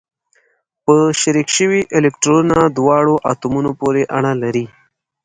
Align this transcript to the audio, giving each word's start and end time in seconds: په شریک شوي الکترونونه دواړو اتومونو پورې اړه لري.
په 0.83 0.95
شریک 1.21 1.47
شوي 1.57 1.81
الکترونونه 1.97 2.63
دواړو 2.77 3.13
اتومونو 3.31 3.71
پورې 3.79 4.01
اړه 4.17 4.31
لري. 4.43 4.65